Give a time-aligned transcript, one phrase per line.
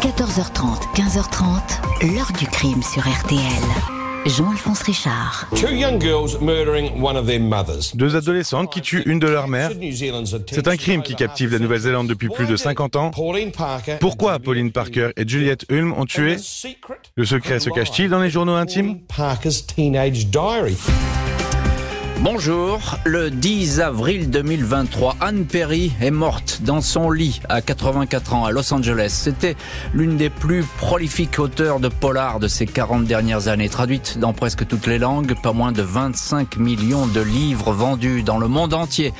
[0.00, 3.38] 14h30, 15h30, l'heure du crime sur RTL.
[4.24, 5.46] Jean-Alphonse Richard.
[7.94, 9.72] Deux adolescentes qui tuent une de leurs mères.
[10.50, 13.10] C'est un crime qui captive la Nouvelle-Zélande depuis plus de 50 ans.
[14.00, 16.36] Pourquoi Pauline Parker et Juliette Hulme ont tué?
[17.16, 19.00] Le secret se cache-t-il dans les journaux intimes?
[22.22, 28.44] Bonjour, le 10 avril 2023, Anne Perry est morte dans son lit à 84 ans
[28.44, 29.08] à Los Angeles.
[29.08, 29.56] C'était
[29.94, 34.68] l'une des plus prolifiques auteurs de polar de ces 40 dernières années, traduite dans presque
[34.68, 39.14] toutes les langues, pas moins de 25 millions de livres vendus dans le monde entier.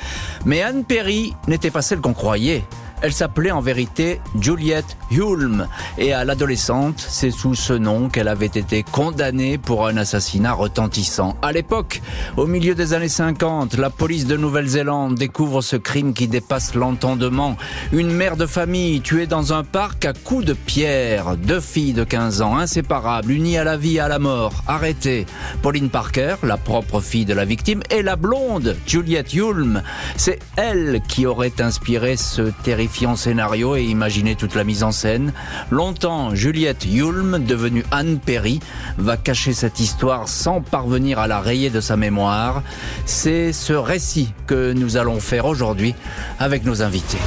[0.45, 2.63] Mais Anne Perry n'était pas celle qu'on croyait.
[3.03, 8.45] Elle s'appelait en vérité Juliette Hulme et à l'adolescente, c'est sous ce nom qu'elle avait
[8.45, 11.35] été condamnée pour un assassinat retentissant.
[11.41, 11.99] À l'époque,
[12.37, 17.57] au milieu des années 50, la police de Nouvelle-Zélande découvre ce crime qui dépasse l'entendement.
[17.91, 21.37] Une mère de famille tuée dans un parc à coups de pierre.
[21.37, 25.25] Deux filles de 15 ans, inséparables, unies à la vie et à la mort, arrêtées.
[25.63, 29.81] Pauline Parker, la propre fille de la victime, et la blonde, Juliette Hulme.
[30.17, 35.33] C'est elle qui aurait inspiré ce terrifiant scénario et imaginer toute la mise en scène.
[35.69, 38.59] Longtemps, Juliette Hulme, devenue Anne Perry,
[38.97, 42.63] va cacher cette histoire sans parvenir à la rayer de sa mémoire.
[43.05, 45.95] C'est ce récit que nous allons faire aujourd'hui
[46.39, 47.19] avec nos invités.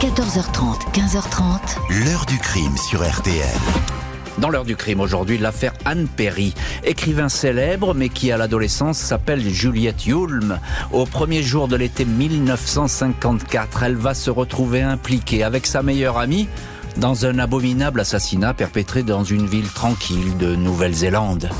[0.00, 2.04] 14h30, 15h30.
[2.04, 3.91] L'heure du crime sur RTL.
[4.38, 9.46] Dans l'heure du crime aujourd'hui, l'affaire Anne Perry, écrivain célèbre mais qui à l'adolescence s'appelle
[9.46, 10.58] Juliette Hulme.
[10.90, 16.48] Au premier jour de l'été 1954, elle va se retrouver impliquée avec sa meilleure amie
[16.96, 21.50] dans un abominable assassinat perpétré dans une ville tranquille de Nouvelle-Zélande.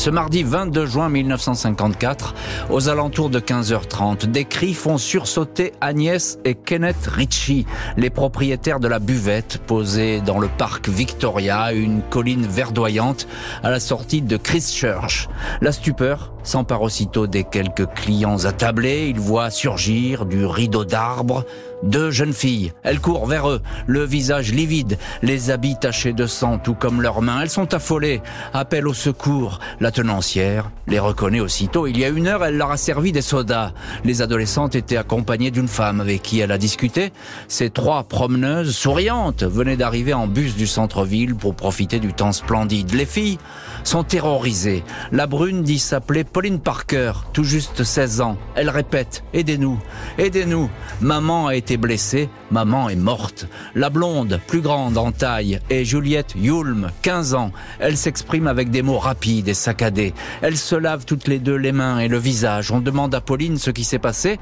[0.00, 2.34] Ce mardi 22 juin 1954,
[2.70, 7.66] aux alentours de 15h30, des cris font sursauter Agnès et Kenneth Ritchie,
[7.98, 13.28] les propriétaires de la buvette posée dans le parc Victoria, une colline verdoyante
[13.62, 15.28] à la sortie de Christchurch.
[15.60, 19.08] La stupeur s'empare aussitôt des quelques clients attablés.
[19.08, 21.44] Ils voient surgir du rideau d'arbres
[21.82, 22.72] deux jeunes filles.
[22.82, 27.22] Elles courent vers eux, le visage livide, les habits tachés de sang, tout comme leurs
[27.22, 27.42] mains.
[27.42, 28.20] Elles sont affolées,
[28.52, 29.60] appellent au secours.
[29.80, 31.86] La tenancière les reconnaît aussitôt.
[31.86, 33.72] Il y a une heure, elle leur a servi des sodas.
[34.04, 37.12] Les adolescentes étaient accompagnées d'une femme avec qui elle a discuté.
[37.48, 42.92] Ces trois promeneuses souriantes venaient d'arriver en bus du centre-ville pour profiter du temps splendide.
[42.92, 43.38] Les filles
[43.84, 44.84] sont terrorisées.
[45.12, 48.36] La brune dit s'appeler Pauline Parker, tout juste 16 ans.
[48.54, 49.80] Elle répète, aidez-nous,
[50.16, 50.70] aidez-nous.
[51.00, 53.46] Maman a été blessée, maman est morte.
[53.74, 57.50] La blonde, plus grande en taille, est Juliette Hulme, 15 ans.
[57.80, 60.14] Elle s'exprime avec des mots rapides et saccadés.
[60.40, 62.70] Elles se lavent toutes les deux les mains et le visage.
[62.70, 64.38] On demande à Pauline ce qui s'est passé.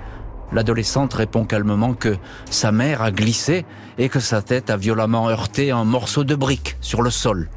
[0.53, 2.17] L'adolescente répond calmement que
[2.51, 3.65] sa mère a glissé
[3.97, 7.49] et que sa tête a violemment heurté un morceau de brique sur le sol.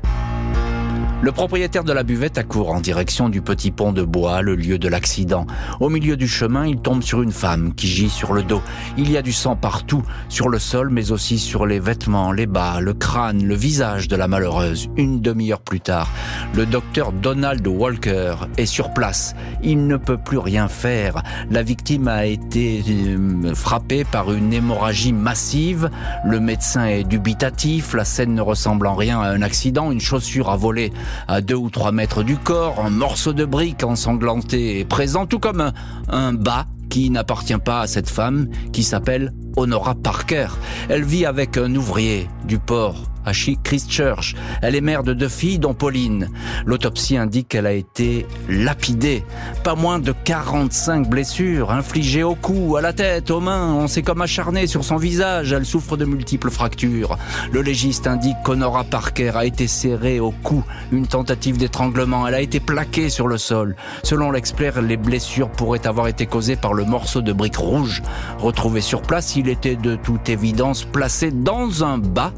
[1.23, 4.79] Le propriétaire de la buvette accourt en direction du petit pont de bois, le lieu
[4.79, 5.45] de l'accident.
[5.79, 8.63] Au milieu du chemin, il tombe sur une femme qui gît sur le dos.
[8.97, 12.47] Il y a du sang partout, sur le sol, mais aussi sur les vêtements, les
[12.47, 14.89] bas, le crâne, le visage de la malheureuse.
[14.97, 16.09] Une demi-heure plus tard,
[16.55, 19.35] le docteur Donald Walker est sur place.
[19.61, 21.21] Il ne peut plus rien faire.
[21.51, 25.91] La victime a été euh, frappée par une hémorragie massive.
[26.25, 27.93] Le médecin est dubitatif.
[27.93, 29.91] La scène ne ressemble en rien à un accident.
[29.91, 30.91] Une chaussure a volé
[31.27, 35.39] à deux ou trois mètres du corps, un morceau de brique ensanglanté est présent, tout
[35.39, 35.73] comme un,
[36.09, 40.47] un bas qui n'appartient pas à cette femme qui s'appelle Honora Parker.
[40.89, 43.31] Elle vit avec un ouvrier du port à
[43.63, 44.35] Christchurch.
[44.61, 46.29] Elle est mère de deux filles, dont Pauline.
[46.65, 49.23] L'autopsie indique qu'elle a été lapidée.
[49.63, 53.73] Pas moins de 45 blessures infligées au cou, à la tête, aux mains.
[53.73, 55.53] On s'est comme acharné sur son visage.
[55.53, 57.17] Elle souffre de multiples fractures.
[57.51, 60.63] Le légiste indique qu'Honora Parker a été serrée au cou.
[60.91, 62.27] Une tentative d'étranglement.
[62.27, 63.75] Elle a été plaquée sur le sol.
[64.03, 68.01] Selon l'expert, les blessures pourraient avoir été causées par le morceau de brique rouge.
[68.39, 72.33] Retrouvé sur place, il était de toute évidence placé dans un bas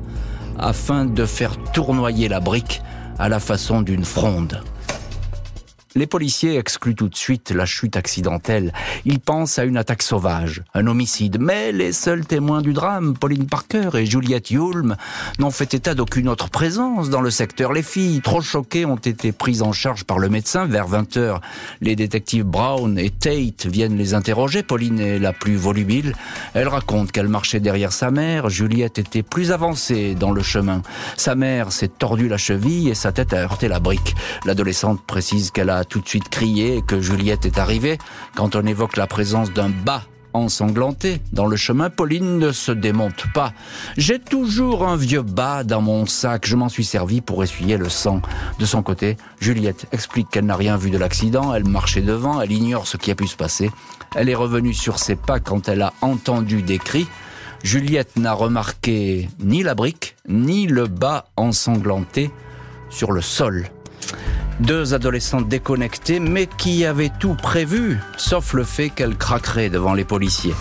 [0.57, 2.81] afin de faire tournoyer la brique
[3.19, 4.61] à la façon d'une fronde.
[5.95, 8.73] Les policiers excluent tout de suite la chute accidentelle.
[9.05, 11.37] Ils pensent à une attaque sauvage, un homicide.
[11.39, 14.95] Mais les seuls témoins du drame, Pauline Parker et Juliette Hulme,
[15.37, 17.73] n'ont fait état d'aucune autre présence dans le secteur.
[17.73, 21.41] Les filles, trop choquées, ont été prises en charge par le médecin vers 20 heures.
[21.79, 24.63] Les détectives Brown et Tate viennent les interroger.
[24.63, 26.15] Pauline est la plus volubile.
[26.55, 28.49] Elle raconte qu'elle marchait derrière sa mère.
[28.49, 30.81] Juliette était plus avancée dans le chemin.
[31.17, 34.15] Sa mère s'est tordue la cheville et sa tête a heurté la brique.
[34.45, 37.97] L'adolescente précise qu'elle a tout de suite crié que Juliette est arrivée.
[38.35, 40.03] Quand on évoque la présence d'un bas
[40.33, 43.53] ensanglantée dans le chemin, Pauline ne se démonte pas.
[43.97, 47.89] J'ai toujours un vieux bas dans mon sac, je m'en suis servi pour essuyer le
[47.89, 48.21] sang.
[48.59, 52.51] De son côté, Juliette explique qu'elle n'a rien vu de l'accident, elle marchait devant, elle
[52.51, 53.71] ignore ce qui a pu se passer.
[54.15, 57.07] Elle est revenue sur ses pas quand elle a entendu des cris.
[57.63, 62.29] Juliette n'a remarqué ni la brique, ni le bas ensanglanté
[62.89, 63.69] sur le sol.
[64.59, 70.05] Deux adolescentes déconnectées, mais qui avaient tout prévu, sauf le fait qu'elles craqueraient devant les
[70.05, 70.53] policiers.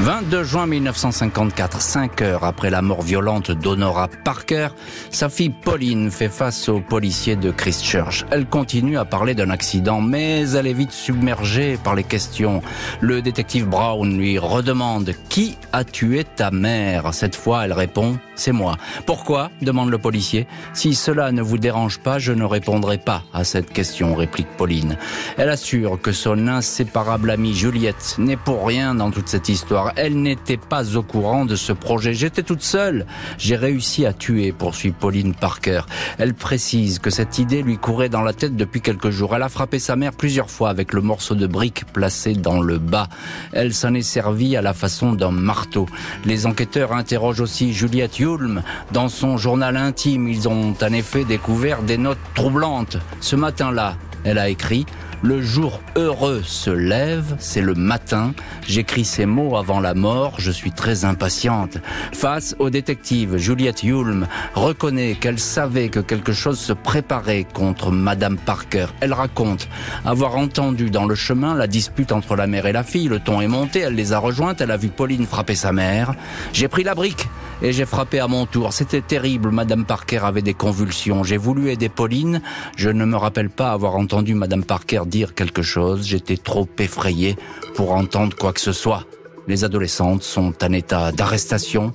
[0.00, 4.68] 22 juin 1954, cinq heures après la mort violente d'Honora Parker,
[5.10, 8.24] sa fille Pauline fait face aux policiers de Christchurch.
[8.30, 12.62] Elle continue à parler d'un accident, mais elle est vite submergée par les questions.
[13.00, 17.12] Le détective Brown lui redemande Qui a tué ta mère?
[17.12, 18.76] Cette fois, elle répond C'est moi.
[19.04, 19.50] Pourquoi?
[19.62, 20.46] demande le policier.
[20.74, 24.96] Si cela ne vous dérange pas, je ne répondrai pas à cette question, réplique Pauline.
[25.36, 30.20] Elle assure que son inséparable amie Juliette n'est pour rien dans toute cette histoire elle
[30.20, 32.14] n'était pas au courant de ce projet.
[32.14, 33.06] J'étais toute seule.
[33.38, 35.82] J'ai réussi à tuer, poursuit Pauline Parker.
[36.18, 39.34] Elle précise que cette idée lui courait dans la tête depuis quelques jours.
[39.34, 42.78] Elle a frappé sa mère plusieurs fois avec le morceau de brique placé dans le
[42.78, 43.08] bas.
[43.52, 45.86] Elle s'en est servie à la façon d'un marteau.
[46.24, 48.62] Les enquêteurs interrogent aussi Juliette Yulm.
[48.92, 52.96] Dans son journal intime, ils ont en effet découvert des notes troublantes.
[53.20, 54.86] Ce matin-là, elle a écrit
[55.22, 58.34] le jour heureux se lève, c'est le matin.
[58.68, 61.78] J'écris ces mots avant la mort, je suis très impatiente.
[62.12, 68.36] Face au détective, Juliette Yulm reconnaît qu'elle savait que quelque chose se préparait contre Madame
[68.36, 68.86] Parker.
[69.00, 69.68] Elle raconte
[70.04, 73.08] avoir entendu dans le chemin la dispute entre la mère et la fille.
[73.08, 76.14] Le ton est monté, elle les a rejointes, elle a vu Pauline frapper sa mère.
[76.52, 77.26] J'ai pris la brique
[77.62, 78.72] et j'ai frappé à mon tour.
[78.72, 81.24] C'était terrible, Madame Parker avait des convulsions.
[81.24, 82.40] J'ai voulu aider Pauline.
[82.76, 86.06] Je ne me rappelle pas avoir entendu Madame Parker dire quelque chose.
[86.06, 87.36] J'étais trop effrayé
[87.74, 89.04] pour entendre quoi que ce soit.
[89.46, 91.92] Les adolescentes sont en état d'arrestation,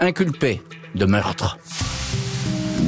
[0.00, 0.62] inculpées
[0.94, 1.58] de meurtre.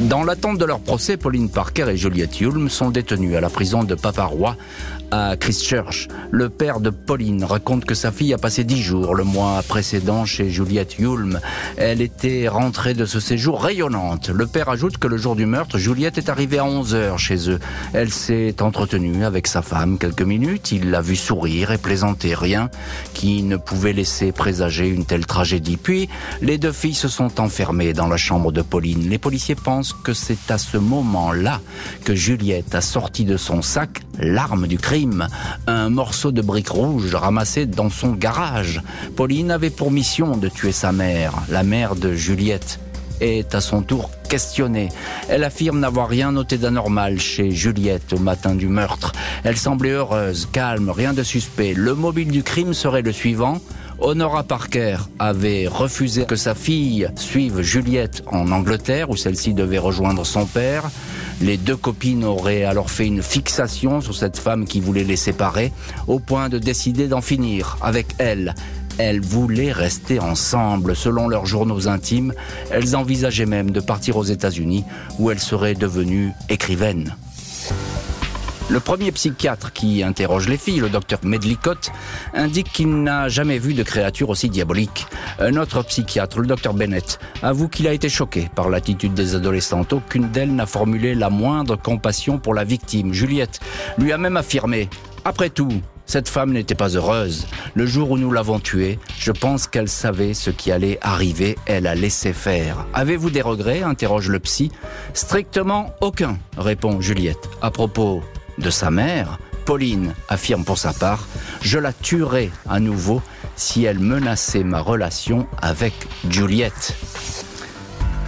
[0.09, 3.85] Dans l'attente de leur procès, Pauline Parker et Juliette Hulme sont détenues à la prison
[3.85, 4.57] de Paparois
[5.10, 6.08] à Christchurch.
[6.31, 10.25] Le père de Pauline raconte que sa fille a passé dix jours le mois précédent
[10.25, 11.40] chez Juliette Yulm.
[11.76, 14.28] Elle était rentrée de ce séjour rayonnante.
[14.28, 17.50] Le père ajoute que le jour du meurtre, Juliette est arrivée à 11 heures chez
[17.50, 17.58] eux.
[17.93, 20.72] Elle s'est entretenue avec sa femme quelques minutes.
[20.72, 22.34] Il l'a vu sourire et plaisanter.
[22.34, 22.70] Rien
[23.14, 25.76] qui ne pouvait laisser présager une telle tragédie.
[25.76, 26.08] Puis,
[26.43, 29.08] les deux filles se sont enfermées dans la chambre de Pauline.
[29.08, 31.60] Les policiers pensent que c'est à ce moment-là
[32.05, 34.98] que Juliette a sorti de son sac l'arme du crime
[35.67, 38.83] un morceau de brique rouge ramassé dans son garage.
[39.17, 42.81] Pauline avait pour mission de tuer sa mère, la mère de Juliette
[43.21, 44.89] est à son tour questionnée.
[45.29, 49.12] Elle affirme n'avoir rien noté d'anormal chez Juliette au matin du meurtre.
[49.45, 51.75] Elle semblait heureuse, calme, rien de suspect.
[51.75, 53.61] Le mobile du crime serait le suivant.
[54.01, 60.25] Honora Parker avait refusé que sa fille suive Juliette en Angleterre où celle-ci devait rejoindre
[60.25, 60.89] son père.
[61.40, 65.73] Les deux copines auraient alors fait une fixation sur cette femme qui voulait les séparer,
[66.08, 68.55] au point de décider d'en finir avec elle.
[68.99, 70.96] Elles voulaient rester ensemble.
[70.96, 72.35] Selon leurs journaux intimes,
[72.70, 74.85] elles envisageaient même de partir aux États-Unis,
[75.20, 77.14] où elles seraient devenues écrivaines.
[78.70, 81.91] Le premier psychiatre qui interroge les filles, le docteur Medlicott,
[82.35, 85.06] indique qu'il n'a jamais vu de créature aussi diabolique.
[85.38, 89.94] Un autre psychiatre, le docteur Bennett, avoue qu'il a été choqué par l'attitude des adolescentes.
[89.94, 93.15] Aucune d'elles n'a formulé la moindre compassion pour la victime.
[93.15, 93.58] Juliette
[93.96, 94.91] lui a même affirmé
[95.25, 95.72] Après tout,
[96.05, 97.46] cette femme n'était pas heureuse.
[97.75, 101.56] Le jour où nous l'avons tuée, je pense qu'elle savait ce qui allait arriver.
[101.65, 102.84] Elle a laissé faire.
[102.93, 103.82] Avez-vous des regrets?
[103.82, 104.70] interroge le psy.
[105.15, 107.48] Strictement aucun, répond Juliette.
[107.63, 108.22] À propos
[108.58, 111.27] de sa mère, Pauline affirme pour sa part
[111.60, 113.22] Je la tuerai à nouveau
[113.56, 115.94] si elle menaçait ma relation avec
[116.29, 116.94] Juliette.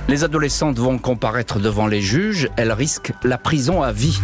[0.08, 4.18] Les adolescentes vont comparaître devant les juges, elles risquent la prison à vie.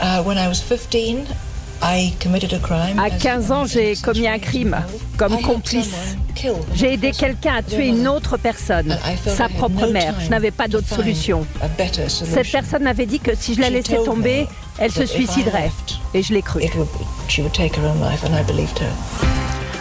[0.00, 1.28] Uh, when I was 15,
[2.98, 4.76] à 15 ans, j'ai commis un crime
[5.16, 6.16] comme complice.
[6.74, 10.14] J'ai aidé quelqu'un à tuer une autre personne, sa propre mère.
[10.20, 11.46] Je n'avais pas d'autre solution.
[12.08, 14.46] Cette personne m'avait dit que si je la laissais tomber,
[14.78, 15.70] elle se suiciderait.
[16.14, 16.62] Et je l'ai cru.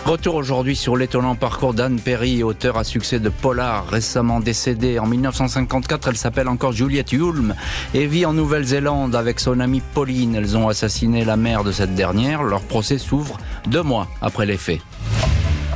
[0.05, 4.99] Retour aujourd'hui sur l'étonnant parcours d'Anne Perry, auteur à succès de Polar, récemment décédée.
[4.99, 7.55] En 1954, elle s'appelle encore Juliette Hulme
[7.93, 10.35] et vit en Nouvelle-Zélande avec son amie Pauline.
[10.35, 12.43] Elles ont assassiné la mère de cette dernière.
[12.43, 14.81] Leur procès s'ouvre deux mois après les faits.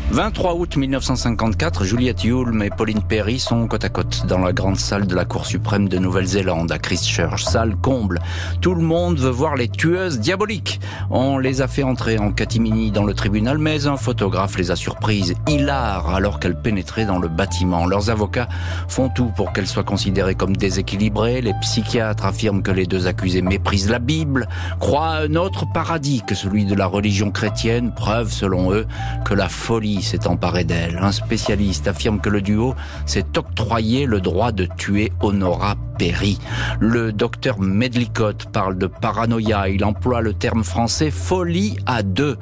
[0.10, 4.78] 23 août 1954, Juliette Hulme et Pauline Perry sont côte à côte dans la grande
[4.78, 7.44] salle de la Cour suprême de Nouvelle-Zélande à Christchurch.
[7.44, 8.20] Salle comble.
[8.62, 10.80] Tout le monde veut voir les tueuses diaboliques.
[11.10, 14.78] On les a fait entrer en catimini dans le tribunal, mais un photographe les a
[14.78, 17.86] surprises, hilar, alors qu'elles pénétraient dans le bâtiment.
[17.86, 18.48] Leurs avocats
[18.88, 21.42] font tout pour qu'elles soient considérées comme déséquilibrées.
[21.42, 24.48] Les psychiatres affirment que les deux accusés méprisent la Bible,
[24.80, 28.88] croient à un autre paradis que celui de la religion chrétienne, preuve selon eux
[29.26, 30.98] que la folie s'est emparé d'elle.
[31.02, 32.76] Un spécialiste affirme que le duo
[33.06, 36.40] s'est octroyé le droit de tuer Honora Perry.
[36.80, 39.70] Le docteur Medlicott parle de paranoïa.
[39.70, 42.38] Il emploie le terme français folie à deux,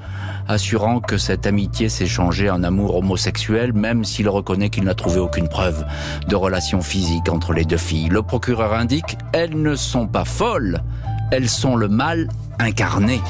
[0.48, 5.20] assurant que cette amitié s'est changée en amour homosexuel, même s'il reconnaît qu'il n'a trouvé
[5.20, 5.86] aucune preuve
[6.28, 8.10] de relation physique entre les deux filles.
[8.10, 10.82] Le procureur indique, elles ne sont pas folles,
[11.32, 13.22] elles sont le mal incarné.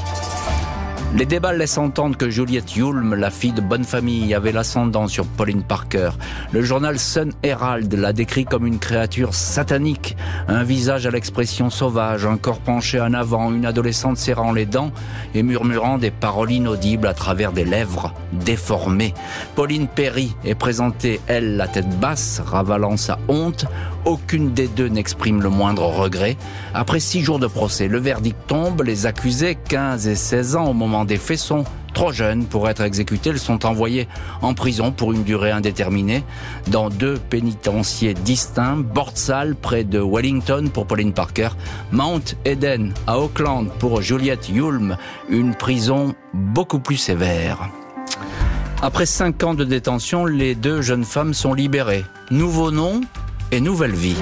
[1.14, 5.24] Les débats laissent entendre que Juliette Hulme, la fille de bonne famille, avait l'ascendant sur
[5.26, 6.10] Pauline Parker.
[6.52, 10.16] Le journal Sun Herald l'a décrit comme une créature satanique,
[10.48, 14.90] un visage à l'expression sauvage, un corps penché en avant, une adolescente serrant les dents
[15.34, 19.14] et murmurant des paroles inaudibles à travers des lèvres déformées.
[19.54, 23.64] Pauline Perry est présentée, elle, la tête basse, ravalant sa honte.
[24.04, 26.36] Aucune des deux n'exprime le moindre regret.
[26.74, 28.82] Après six jours de procès, le verdict tombe.
[28.82, 31.52] Les accusés, 15 et 16 ans au moment des faits,
[31.94, 33.30] trop jeunes pour être exécutés.
[33.30, 34.08] Ils sont envoyés
[34.42, 36.24] en prison pour une durée indéterminée
[36.68, 38.76] dans deux pénitenciers distincts.
[38.76, 41.50] Bordsal près de Wellington pour Pauline Parker.
[41.92, 44.96] Mount Eden à Auckland pour Juliette Hulme.
[45.28, 47.68] Une prison beaucoup plus sévère.
[48.82, 52.04] Après cinq ans de détention, les deux jeunes femmes sont libérées.
[52.30, 53.00] Nouveau nom,
[53.52, 54.16] et nouvelle vie.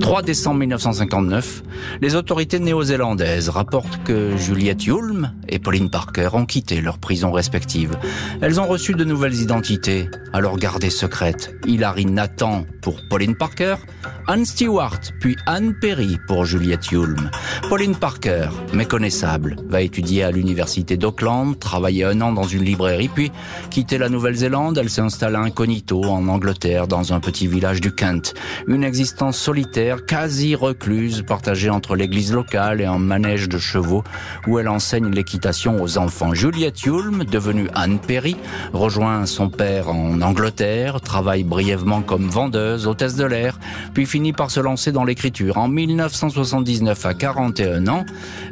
[0.00, 1.62] 3 décembre 1959,
[2.00, 7.96] les autorités néo-zélandaises rapportent que Juliette Hulme et Pauline Parker ont quitté leurs prisons respectives.
[8.40, 11.54] Elles ont reçu de nouvelles identités, alors gardées secrètes.
[11.66, 13.76] Hilary Nathan pour Pauline Parker,
[14.26, 17.30] Anne Stewart, puis Anne Perry pour Juliette Hulme.
[17.68, 23.32] Pauline Parker, méconnaissable, va étudier à l'université d'Auckland, travailler un an dans une librairie, puis
[23.70, 24.78] quitter la Nouvelle-Zélande.
[24.78, 28.34] Elle s'installe incognito en Angleterre, dans un petit village du Kent.
[28.66, 29.38] Une existence
[30.06, 34.02] quasi recluse, partagée entre l'église locale et un manège de chevaux
[34.46, 36.34] où elle enseigne l'équitation aux enfants.
[36.34, 38.36] Juliette Hulme, devenue Anne Perry,
[38.72, 43.58] rejoint son père en Angleterre, travaille brièvement comme vendeuse, hôtesse de l'air,
[43.92, 45.58] puis finit par se lancer dans l'écriture.
[45.58, 48.04] En 1979, à 41 ans,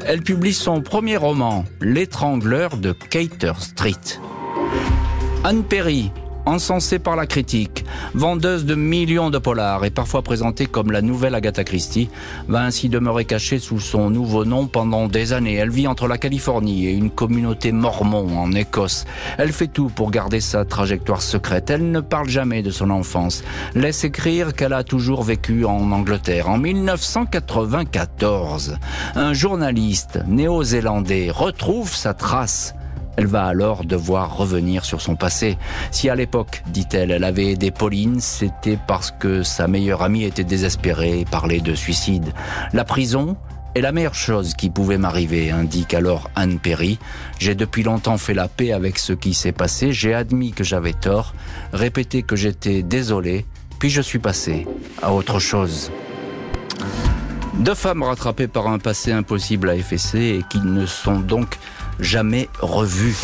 [0.07, 4.21] elle publie son premier roman, L'étrangleur de Cater Street.
[5.45, 6.13] Anne Perry,
[6.47, 7.85] encensée par la critique,
[8.15, 12.09] vendeuse de millions de polars et parfois présentée comme la nouvelle Agatha Christie,
[12.49, 15.55] va ainsi demeurer cachée sous son nouveau nom pendant des années.
[15.55, 19.05] Elle vit entre la Californie et une communauté mormon en Écosse.
[19.39, 21.71] Elle fait tout pour garder sa trajectoire secrète.
[21.71, 23.43] Elle ne parle jamais de son enfance.
[23.75, 26.49] Laisse écrire qu'elle a toujours vécu en Angleterre.
[26.49, 28.79] En 1994,
[29.15, 32.75] un journaliste néo-zélandais retrouve sa trace
[33.17, 35.59] elle va alors devoir revenir sur son passé.
[35.91, 40.45] Si à l'époque, dit-elle, elle avait aidé Pauline, c'était parce que sa meilleure amie était
[40.45, 42.33] désespérée et parlait de suicide.
[42.73, 43.37] La prison
[43.75, 46.99] est la meilleure chose qui pouvait m'arriver, indique alors Anne Perry.
[47.39, 50.93] J'ai depuis longtemps fait la paix avec ce qui s'est passé, j'ai admis que j'avais
[50.93, 51.35] tort,
[51.73, 53.47] répété que j'étais désolé,
[53.79, 54.67] puis je suis passé
[55.03, 55.91] à autre chose.
[57.55, 61.59] Deux femmes rattrapées par un passé impossible à effacer et qui ne sont donc
[62.03, 63.17] jamais revu.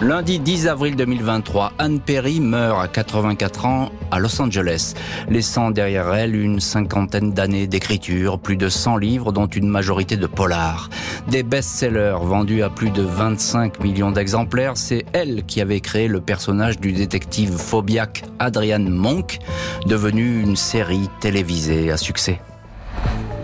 [0.00, 4.94] Lundi 10 avril 2023, Anne Perry meurt à 84 ans à Los Angeles,
[5.28, 10.28] laissant derrière elle une cinquantaine d'années d'écriture, plus de 100 livres dont une majorité de
[10.28, 10.88] polars.
[11.26, 16.20] Des best-sellers vendus à plus de 25 millions d'exemplaires, c'est elle qui avait créé le
[16.20, 19.40] personnage du détective phobiaque Adrian Monk,
[19.86, 22.40] devenu une série télévisée à succès.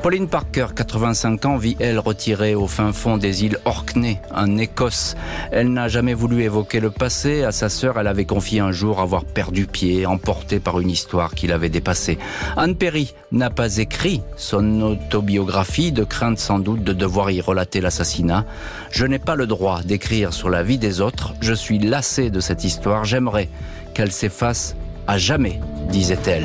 [0.05, 5.17] Pauline Parker, 85 ans, vit elle retirée au fin fond des îles Orkney, en Écosse.
[5.51, 7.43] Elle n'a jamais voulu évoquer le passé.
[7.43, 11.35] À sa sœur, elle avait confié un jour avoir perdu pied, emporté par une histoire
[11.35, 12.19] qui l'avait dépassée.
[12.59, 17.81] Anne Perry n'a pas écrit son autobiographie, de crainte sans doute de devoir y relater
[17.81, 18.45] l'assassinat.
[18.91, 21.33] Je n'ai pas le droit d'écrire sur la vie des autres.
[21.41, 23.07] Je suis lassée de cette histoire.
[23.07, 23.49] J'aimerais
[23.95, 26.45] qu'elle s'efface à jamais, disait-elle.